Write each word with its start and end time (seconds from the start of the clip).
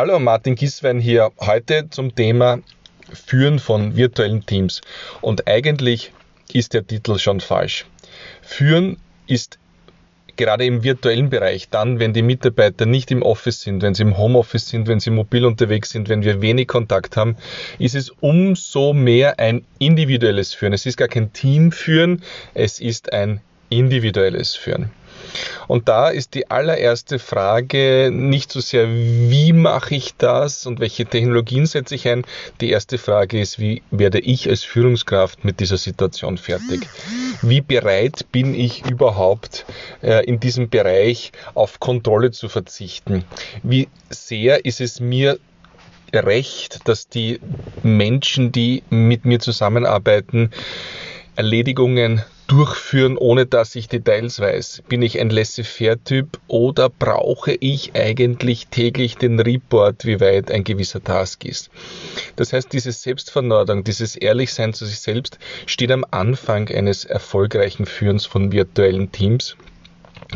Hallo, 0.00 0.18
Martin 0.18 0.54
Giswein 0.54 0.98
hier. 0.98 1.30
Heute 1.40 1.90
zum 1.90 2.14
Thema 2.14 2.60
Führen 3.12 3.58
von 3.58 3.96
virtuellen 3.96 4.46
Teams. 4.46 4.80
Und 5.20 5.46
eigentlich 5.46 6.10
ist 6.50 6.72
der 6.72 6.86
Titel 6.86 7.18
schon 7.18 7.40
falsch. 7.40 7.84
Führen 8.40 8.96
ist 9.26 9.58
gerade 10.36 10.64
im 10.64 10.84
virtuellen 10.84 11.28
Bereich, 11.28 11.68
dann, 11.68 11.98
wenn 11.98 12.14
die 12.14 12.22
Mitarbeiter 12.22 12.86
nicht 12.86 13.10
im 13.10 13.20
Office 13.20 13.60
sind, 13.60 13.82
wenn 13.82 13.92
sie 13.92 14.04
im 14.04 14.16
Homeoffice 14.16 14.70
sind, 14.70 14.88
wenn 14.88 15.00
sie 15.00 15.10
mobil 15.10 15.44
unterwegs 15.44 15.90
sind, 15.90 16.08
wenn 16.08 16.24
wir 16.24 16.40
wenig 16.40 16.66
Kontakt 16.66 17.18
haben, 17.18 17.36
ist 17.78 17.94
es 17.94 18.08
umso 18.08 18.94
mehr 18.94 19.38
ein 19.38 19.66
individuelles 19.78 20.54
Führen. 20.54 20.72
Es 20.72 20.86
ist 20.86 20.96
gar 20.96 21.08
kein 21.08 21.34
Teamführen, 21.34 22.22
es 22.54 22.80
ist 22.80 23.12
ein 23.12 23.42
individuelles 23.68 24.56
Führen. 24.56 24.92
Und 25.68 25.88
da 25.88 26.08
ist 26.08 26.34
die 26.34 26.50
allererste 26.50 27.18
Frage 27.18 28.10
nicht 28.12 28.52
so 28.52 28.60
sehr, 28.60 28.88
wie 28.88 29.52
mache 29.52 29.94
ich 29.94 30.14
das 30.16 30.66
und 30.66 30.80
welche 30.80 31.06
Technologien 31.06 31.66
setze 31.66 31.94
ich 31.94 32.08
ein. 32.08 32.24
Die 32.60 32.70
erste 32.70 32.98
Frage 32.98 33.40
ist, 33.40 33.58
wie 33.58 33.82
werde 33.90 34.18
ich 34.20 34.48
als 34.48 34.64
Führungskraft 34.64 35.44
mit 35.44 35.60
dieser 35.60 35.76
Situation 35.76 36.38
fertig? 36.38 36.88
Wie 37.42 37.60
bereit 37.60 38.26
bin 38.32 38.54
ich 38.54 38.84
überhaupt 38.90 39.64
äh, 40.02 40.24
in 40.24 40.40
diesem 40.40 40.68
Bereich 40.68 41.32
auf 41.54 41.80
Kontrolle 41.80 42.30
zu 42.30 42.48
verzichten? 42.48 43.24
Wie 43.62 43.88
sehr 44.10 44.64
ist 44.64 44.80
es 44.80 45.00
mir 45.00 45.38
recht, 46.12 46.88
dass 46.88 47.08
die 47.08 47.40
Menschen, 47.82 48.52
die 48.52 48.82
mit 48.90 49.24
mir 49.24 49.38
zusammenarbeiten, 49.38 50.50
Erledigungen 51.36 52.22
durchführen, 52.50 53.16
ohne 53.16 53.46
dass 53.46 53.76
ich 53.76 53.88
Details 53.88 54.40
weiß? 54.40 54.82
Bin 54.88 55.02
ich 55.02 55.20
ein 55.20 55.30
Laissez-faire-Typ 55.30 56.40
oder 56.48 56.88
brauche 56.88 57.52
ich 57.52 57.94
eigentlich 57.94 58.66
täglich 58.66 59.16
den 59.16 59.38
Report, 59.38 60.04
wie 60.04 60.18
weit 60.18 60.50
ein 60.50 60.64
gewisser 60.64 61.02
Task 61.02 61.44
ist? 61.44 61.70
Das 62.34 62.52
heißt, 62.52 62.72
diese 62.72 62.90
Selbstvernorderung, 62.90 63.84
dieses 63.84 64.16
Ehrlichsein 64.16 64.74
zu 64.74 64.84
sich 64.84 64.98
selbst 64.98 65.38
steht 65.66 65.92
am 65.92 66.04
Anfang 66.10 66.68
eines 66.68 67.04
erfolgreichen 67.04 67.86
Führens 67.86 68.26
von 68.26 68.50
virtuellen 68.50 69.12
Teams. 69.12 69.54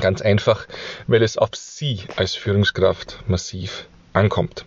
Ganz 0.01 0.23
einfach, 0.23 0.69
weil 1.09 1.23
es 1.23 1.37
auf 1.37 1.51
Sie 1.55 2.03
als 2.15 2.37
Führungskraft 2.37 3.25
massiv 3.27 3.87
ankommt. 4.13 4.65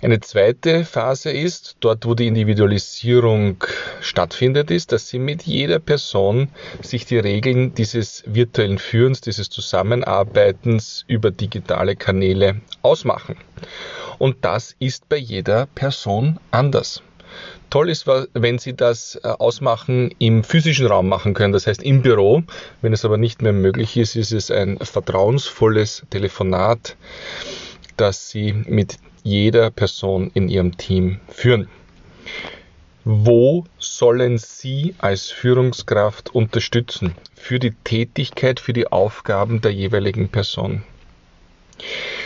Eine 0.00 0.20
zweite 0.20 0.84
Phase 0.84 1.32
ist, 1.32 1.76
dort 1.80 2.06
wo 2.06 2.14
die 2.14 2.28
Individualisierung 2.28 3.64
stattfindet, 4.00 4.70
ist, 4.70 4.92
dass 4.92 5.08
Sie 5.08 5.18
mit 5.18 5.42
jeder 5.42 5.80
Person 5.80 6.50
sich 6.82 7.04
die 7.04 7.18
Regeln 7.18 7.74
dieses 7.74 8.22
virtuellen 8.24 8.78
Führens, 8.78 9.20
dieses 9.20 9.50
Zusammenarbeitens 9.50 11.04
über 11.08 11.32
digitale 11.32 11.96
Kanäle 11.96 12.60
ausmachen. 12.82 13.38
Und 14.18 14.36
das 14.42 14.76
ist 14.78 15.08
bei 15.08 15.16
jeder 15.16 15.66
Person 15.66 16.38
anders. 16.52 17.02
Toll 17.68 17.90
ist, 17.90 18.06
wenn 18.06 18.58
Sie 18.58 18.74
das 18.74 19.16
äh, 19.16 19.26
ausmachen 19.26 20.14
im 20.20 20.44
physischen 20.44 20.86
Raum 20.86 21.08
machen 21.08 21.34
können, 21.34 21.52
das 21.52 21.66
heißt 21.66 21.82
im 21.82 22.02
Büro. 22.02 22.44
Wenn 22.82 22.92
es 22.92 23.04
aber 23.04 23.16
nicht 23.16 23.42
mehr 23.42 23.52
möglich 23.52 23.96
ist, 23.96 24.14
ist 24.14 24.32
es 24.32 24.52
ein 24.52 24.78
vertrauensvolles 24.78 26.04
Telefonat, 26.08 26.96
das 27.96 28.30
Sie 28.30 28.52
mit 28.52 28.96
jeder 29.28 29.70
Person 29.70 30.30
in 30.32 30.48
Ihrem 30.48 30.76
Team 30.78 31.20
führen. 31.28 31.68
Wo 33.04 33.64
sollen 33.78 34.38
Sie 34.38 34.94
als 34.98 35.30
Führungskraft 35.30 36.34
unterstützen 36.34 37.14
für 37.34 37.58
die 37.58 37.72
Tätigkeit, 37.84 38.58
für 38.58 38.72
die 38.72 38.90
Aufgaben 38.90 39.60
der 39.60 39.72
jeweiligen 39.72 40.28
Person? 40.28 40.82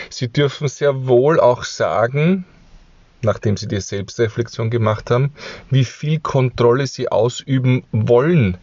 Sie 0.09 0.29
dürfen 0.29 0.67
sehr 0.67 1.05
wohl 1.07 1.39
auch 1.39 1.63
sagen, 1.63 2.45
nachdem 3.21 3.57
Sie 3.57 3.67
die 3.67 3.81
Selbstreflexion 3.81 4.69
gemacht 4.69 5.11
haben, 5.11 5.33
wie 5.69 5.85
viel 5.85 6.19
Kontrolle 6.19 6.87
Sie 6.87 7.09
ausüben 7.09 7.83
wollen 7.91 8.57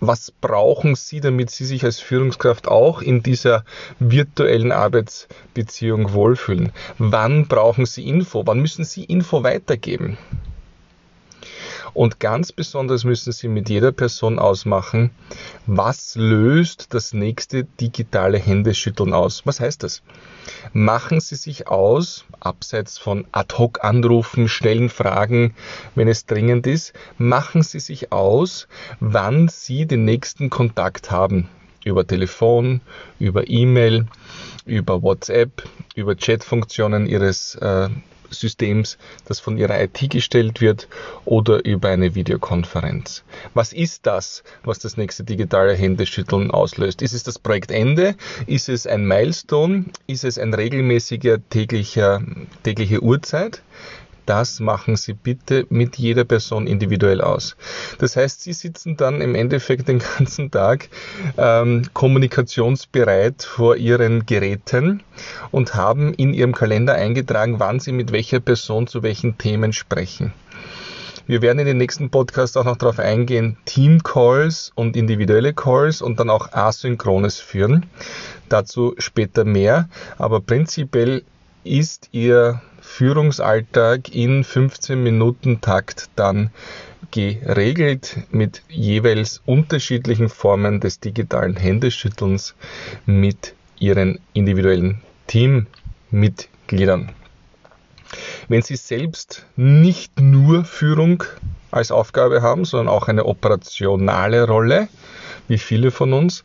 was 0.00 0.30
brauchen 0.30 0.94
Sie, 0.94 1.20
damit 1.20 1.50
Sie 1.50 1.64
sich 1.64 1.84
als 1.84 2.00
Führungskraft 2.00 2.68
auch 2.68 3.02
in 3.02 3.22
dieser 3.22 3.64
virtuellen 3.98 4.72
Arbeitsbeziehung 4.72 6.12
wohlfühlen? 6.12 6.72
Wann 6.98 7.46
brauchen 7.46 7.86
Sie 7.86 8.08
Info? 8.08 8.46
Wann 8.46 8.60
müssen 8.60 8.84
Sie 8.84 9.04
Info 9.04 9.42
weitergeben? 9.42 10.18
Und 11.94 12.18
ganz 12.18 12.50
besonders 12.50 13.04
müssen 13.04 13.32
Sie 13.32 13.46
mit 13.46 13.68
jeder 13.68 13.92
Person 13.92 14.40
ausmachen, 14.40 15.12
was 15.66 16.16
löst 16.16 16.92
das 16.92 17.12
nächste 17.12 17.64
digitale 17.64 18.36
Händeschütteln 18.36 19.14
aus? 19.14 19.46
Was 19.46 19.60
heißt 19.60 19.84
das? 19.84 20.02
Machen 20.72 21.20
Sie 21.20 21.36
sich 21.36 21.68
aus, 21.68 22.24
abseits 22.40 22.98
von 22.98 23.26
Ad-Hoc-Anrufen, 23.30 24.48
stellen 24.48 24.88
Fragen, 24.88 25.54
wenn 25.94 26.08
es 26.08 26.26
dringend 26.26 26.66
ist, 26.66 26.94
machen 27.16 27.62
Sie 27.62 27.78
sich 27.78 28.10
aus, 28.10 28.66
wann 28.98 29.46
Sie 29.48 29.86
den 29.86 30.04
nächsten 30.04 30.50
Kontakt 30.50 31.12
haben. 31.12 31.48
Über 31.84 32.04
Telefon, 32.04 32.80
über 33.20 33.48
E-Mail, 33.48 34.06
über 34.66 35.02
WhatsApp, 35.02 35.62
über 35.94 36.16
Chatfunktionen 36.16 37.06
Ihres 37.06 37.54
äh, 37.56 37.88
Systems, 38.34 38.98
das 39.26 39.40
von 39.40 39.56
Ihrer 39.56 39.80
IT 39.82 40.10
gestellt 40.10 40.60
wird 40.60 40.88
oder 41.24 41.64
über 41.64 41.88
eine 41.88 42.14
Videokonferenz. 42.14 43.24
Was 43.54 43.72
ist 43.72 44.06
das, 44.06 44.42
was 44.62 44.78
das 44.78 44.96
nächste 44.96 45.24
digitale 45.24 45.74
Händeschütteln 45.74 46.50
auslöst? 46.50 47.02
Ist 47.02 47.12
es 47.12 47.22
das 47.22 47.38
Projektende? 47.38 48.14
Ist 48.46 48.68
es 48.68 48.86
ein 48.86 49.06
Milestone? 49.06 49.86
Ist 50.06 50.24
es 50.24 50.38
ein 50.38 50.54
regelmäßiger 50.54 51.38
täglicher, 51.48 52.22
tägliche 52.62 53.02
Uhrzeit? 53.02 53.62
Das 54.26 54.60
machen 54.60 54.96
Sie 54.96 55.12
bitte 55.12 55.66
mit 55.70 55.96
jeder 55.96 56.24
Person 56.24 56.66
individuell 56.66 57.20
aus. 57.20 57.56
Das 57.98 58.16
heißt, 58.16 58.42
Sie 58.42 58.52
sitzen 58.52 58.96
dann 58.96 59.20
im 59.20 59.34
Endeffekt 59.34 59.88
den 59.88 59.98
ganzen 60.18 60.50
Tag 60.50 60.88
ähm, 61.36 61.82
kommunikationsbereit 61.92 63.42
vor 63.42 63.76
Ihren 63.76 64.26
Geräten 64.26 65.02
und 65.50 65.74
haben 65.74 66.14
in 66.14 66.34
Ihrem 66.34 66.54
Kalender 66.54 66.94
eingetragen, 66.94 67.60
wann 67.60 67.80
Sie 67.80 67.92
mit 67.92 68.12
welcher 68.12 68.40
Person 68.40 68.86
zu 68.86 69.02
welchen 69.02 69.38
Themen 69.38 69.72
sprechen. 69.72 70.32
Wir 71.26 71.40
werden 71.40 71.58
in 71.58 71.66
den 71.66 71.78
nächsten 71.78 72.10
Podcasts 72.10 72.54
auch 72.58 72.64
noch 72.64 72.76
darauf 72.76 72.98
eingehen, 72.98 73.56
Team-Calls 73.64 74.72
und 74.74 74.94
individuelle 74.94 75.54
Calls 75.54 76.02
und 76.02 76.20
dann 76.20 76.28
auch 76.28 76.52
asynchrones 76.52 77.38
führen. 77.38 77.86
Dazu 78.50 78.94
später 78.98 79.46
mehr. 79.46 79.88
Aber 80.18 80.42
prinzipiell 80.42 81.24
ist 81.64 82.10
Ihr 82.12 82.60
Führungsalltag 82.84 84.14
in 84.14 84.44
15 84.44 85.02
Minuten 85.02 85.60
Takt 85.60 86.10
dann 86.14 86.50
geregelt 87.10 88.18
mit 88.30 88.62
jeweils 88.68 89.40
unterschiedlichen 89.46 90.28
Formen 90.28 90.80
des 90.80 91.00
digitalen 91.00 91.56
Händeschüttelns 91.56 92.54
mit 93.04 93.54
Ihren 93.80 94.20
individuellen 94.32 95.00
Teammitgliedern. 95.26 97.10
Wenn 98.48 98.62
Sie 98.62 98.76
selbst 98.76 99.44
nicht 99.56 100.20
nur 100.20 100.64
Führung 100.64 101.24
als 101.72 101.90
Aufgabe 101.90 102.42
haben, 102.42 102.64
sondern 102.64 102.94
auch 102.94 103.08
eine 103.08 103.24
operationale 103.24 104.46
Rolle, 104.46 104.88
wie 105.48 105.58
viele 105.58 105.90
von 105.90 106.12
uns, 106.12 106.44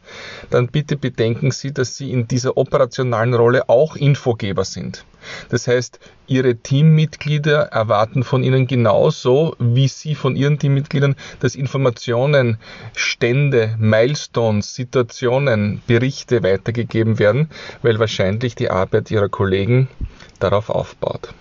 dann 0.50 0.68
bitte 0.68 0.98
bedenken 0.98 1.52
Sie, 1.52 1.72
dass 1.74 1.98
Sie 1.98 2.12
in 2.12 2.28
dieser 2.28 2.58
operationalen 2.58 3.34
Rolle 3.34 3.70
auch 3.70 3.96
Infogeber 3.96 4.66
sind. 4.66 5.06
Das 5.50 5.68
heißt, 5.68 6.00
Ihre 6.28 6.56
Teammitglieder 6.56 7.64
erwarten 7.64 8.24
von 8.24 8.44
Ihnen 8.44 8.68
genauso 8.68 9.56
wie 9.60 9.88
Sie 9.88 10.16
von 10.16 10.36
Ihren 10.36 10.60
Teammitgliedern, 10.60 11.16
dass 11.40 11.56
Informationen, 11.56 12.58
Stände, 12.96 13.76
Milestones, 13.80 14.76
Situationen, 14.76 15.82
Berichte 15.88 16.44
weitergegeben 16.44 17.20
werden, 17.20 17.50
weil 17.82 18.00
wahrscheinlich 18.00 18.56
die 18.56 18.70
Arbeit 18.70 19.12
Ihrer 19.12 19.30
Kollegen 19.30 19.88
darauf 20.40 20.70
aufbaut 20.70 21.34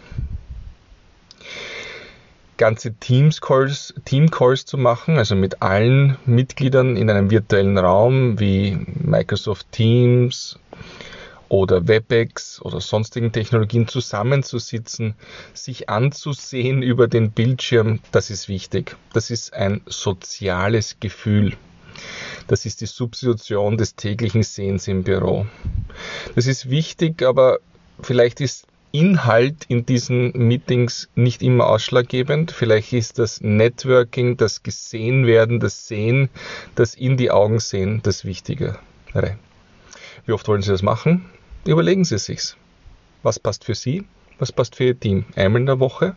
ganze 2.59 2.93
Teams 2.95 3.41
Calls, 3.41 3.95
Team 4.05 4.31
Calls 4.31 4.67
zu 4.67 4.77
machen, 4.77 5.17
also 5.17 5.35
mit 5.35 5.63
allen 5.63 6.19
Mitgliedern 6.27 6.97
in 6.97 7.09
einem 7.09 7.31
virtuellen 7.31 7.79
Raum 7.79 8.39
wie 8.39 8.79
Microsoft 9.01 9.67
Teams 9.73 10.59
oder 11.49 11.89
WebEx 11.89 12.61
oder 12.61 12.81
sonstigen 12.81 13.33
Technologien 13.33 13.89
zusammenzusitzen, 13.89 15.15
sich 15.55 15.89
anzusehen 15.89 16.83
über 16.83 17.09
den 17.09 17.31
Bildschirm, 17.31 18.01
das 18.13 18.29
ist 18.29 18.49
wichtig. 18.49 18.97
Das 19.15 19.31
ist 19.31 19.55
ein 19.55 19.81
soziales 19.87 21.01
Gefühl. 21.01 21.57
Das 22.47 22.65
ist 22.67 22.81
die 22.81 22.87
Substitution 22.87 23.77
des 23.77 23.97
täglichen 23.97 24.43
Sehens 24.43 24.89
im 24.89 25.05
Büro. 25.05 25.47
Das 26.35 26.47
ist 26.47 26.71
wichtig, 26.71 27.23
aber 27.23 27.59
vielleicht 28.01 28.41
ist 28.41 28.67
Inhalt 28.99 29.65
in 29.69 29.87
diesen 29.87 30.33
Meetings 30.33 31.09
nicht 31.15 31.41
immer 31.41 31.69
ausschlaggebend. 31.69 32.51
Vielleicht 32.51 32.93
ist 32.93 33.21
das 33.21 33.41
Networking, 33.41 34.37
das 34.37 34.65
gesehen 34.65 35.25
werden, 35.25 35.61
das 35.61 35.87
Sehen, 35.87 36.31
das 36.75 36.97
in 36.97 37.17
die 37.17 37.31
Augen 37.31 37.61
sehen, 37.61 38.01
das 38.03 38.25
Wichtigere. 38.25 38.77
Wie 40.27 40.33
oft 40.33 40.49
wollen 40.49 40.63
Sie 40.63 40.73
das 40.73 40.83
machen? 40.83 41.27
Überlegen 41.65 42.05
Sie 42.05 42.19
sich's. 42.19 42.57
Was 43.23 43.39
passt 43.39 43.65
für 43.65 43.77
Sie? 43.77 44.05
Was 44.41 44.51
passt 44.51 44.75
für 44.75 44.87
Ihr 44.87 44.99
Team? 44.99 45.27
Einmal 45.37 45.61
in 45.61 45.67
der 45.67 45.79
Woche? 45.79 46.17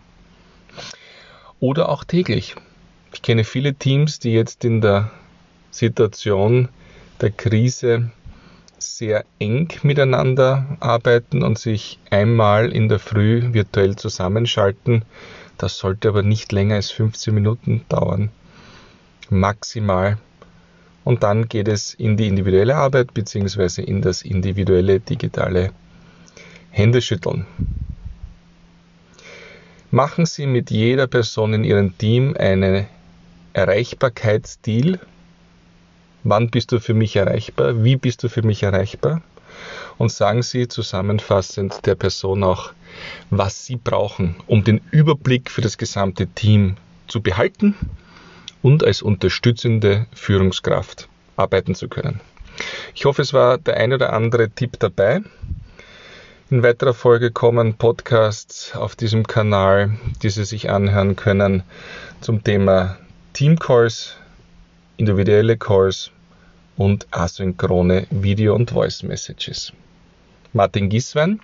Oder 1.60 1.88
auch 1.88 2.04
täglich? 2.04 2.56
Ich 3.14 3.22
kenne 3.22 3.44
viele 3.44 3.76
Teams, 3.76 4.18
die 4.18 4.34
jetzt 4.34 4.66
in 4.66 4.82
der 4.82 5.12
Situation 5.70 6.70
der 7.22 7.30
Krise 7.30 8.10
sehr 8.82 9.26
eng 9.40 9.70
miteinander 9.84 10.78
arbeiten 10.80 11.44
und 11.44 11.58
sich 11.58 12.00
einmal 12.10 12.72
in 12.72 12.90
der 12.90 13.00
Früh 13.00 13.54
virtuell 13.54 13.96
zusammenschalten. 13.96 15.04
Das 15.58 15.78
sollte 15.78 16.10
aber 16.10 16.24
nicht 16.24 16.52
länger 16.52 16.76
als 16.76 16.92
15 16.92 17.34
Minuten 17.34 17.86
dauern. 17.90 18.30
Maximal. 19.30 20.18
Und 21.04 21.24
dann 21.24 21.48
geht 21.48 21.68
es 21.68 21.94
in 21.94 22.18
die 22.18 22.28
individuelle 22.28 22.76
Arbeit 22.76 23.14
bzw. 23.14 23.82
in 23.82 24.02
das 24.02 24.22
individuelle 24.22 25.00
digitale 25.00 25.72
Händeschütteln. 26.70 27.46
Machen 29.90 30.26
Sie 30.26 30.46
mit 30.46 30.72
jeder 30.72 31.08
Person 31.08 31.54
in 31.54 31.64
Ihrem 31.64 31.98
Team 31.98 32.36
einen 32.40 32.88
Erreichbarkeitsdeal. 33.54 35.00
Wann 36.24 36.50
bist 36.50 36.72
du 36.72 36.80
für 36.80 36.94
mich 36.94 37.16
erreichbar? 37.16 37.84
Wie 37.84 37.96
bist 37.96 38.24
du 38.24 38.30
für 38.30 38.44
mich 38.44 38.64
erreichbar? 38.64 39.22
Und 39.98 40.12
sagen 40.12 40.44
Sie 40.44 40.68
zusammenfassend 40.68 41.86
der 41.86 41.96
Person 41.96 42.44
auch, 42.44 42.74
was 43.30 43.66
Sie 43.66 43.76
brauchen, 43.76 44.36
um 44.48 44.64
den 44.64 44.82
Überblick 44.92 45.50
für 45.50 45.62
das 45.62 45.78
gesamte 45.78 46.28
Team 46.28 46.78
zu 47.08 47.22
behalten 47.22 47.76
und 48.62 48.84
als 48.84 49.02
unterstützende 49.02 50.06
Führungskraft 50.14 51.08
arbeiten 51.36 51.76
zu 51.76 51.88
können. 51.88 52.20
Ich 52.94 53.06
hoffe, 53.06 53.22
es 53.22 53.34
war 53.34 53.58
der 53.58 53.78
ein 53.78 53.94
oder 53.94 54.14
andere 54.14 54.50
Tipp 54.50 54.78
dabei. 54.80 55.22
In 56.50 56.64
weiterer 56.64 56.94
Folge 56.94 57.32
kommen 57.32 57.76
Podcasts 57.76 58.76
auf 58.76 58.96
diesem 58.96 59.26
Kanal, 59.26 59.98
die 60.22 60.30
Sie 60.30 60.44
sich 60.44 60.70
anhören 60.70 61.16
können 61.16 61.64
zum 62.20 62.44
Thema 62.44 62.98
Team 63.34 63.58
Calls, 63.58 64.18
individuelle 65.02 65.58
Calls 65.58 66.12
und 66.78 67.08
asynchrone 67.10 68.06
Video- 68.12 68.54
und 68.54 68.70
Voice 68.70 69.02
Messages. 69.02 69.74
Martin 70.54 70.90
Giswein 70.90 71.40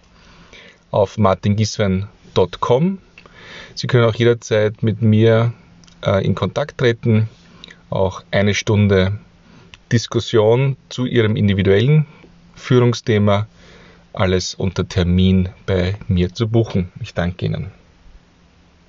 auf 0.91 1.17
martingiswein.com. 1.17 2.99
Sie 3.73 3.87
können 3.87 4.05
auch 4.05 4.13
jederzeit 4.13 4.83
mit 4.83 5.01
mir 5.01 5.53
äh, 6.05 6.23
in 6.23 6.35
Kontakt 6.35 6.77
treten, 6.77 7.29
auch 7.89 8.23
eine 8.29 8.53
Stunde 8.53 9.17
Diskussion 9.91 10.77
zu 10.89 11.05
Ihrem 11.05 11.35
individuellen 11.35 12.05
Führungsthema 12.55 13.47
alles 14.13 14.53
unter 14.53 14.87
Termin 14.87 15.49
bei 15.65 15.97
mir 16.07 16.31
zu 16.31 16.47
buchen. 16.47 16.91
Ich 17.01 17.15
danke 17.15 17.45
Ihnen. 17.45 17.76